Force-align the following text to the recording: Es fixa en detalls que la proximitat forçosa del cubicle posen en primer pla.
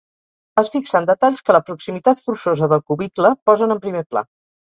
Es 0.59 0.69
fixa 0.75 0.95
en 0.99 1.03
detalls 1.09 1.43
que 1.49 1.53
la 1.55 1.61
proximitat 1.67 2.21
forçosa 2.29 2.71
del 2.73 2.81
cubicle 2.89 3.33
posen 3.51 3.75
en 3.77 3.83
primer 3.85 4.03
pla. 4.15 4.25